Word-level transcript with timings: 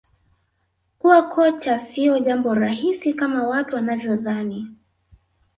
kuwa 0.99 1.21
kocha 1.29 1.79
sio 1.79 2.19
jambo 2.19 2.53
rahisi 2.55 3.13
kama 3.13 3.47
watu 3.47 3.75
wanavyodhani 3.75 4.67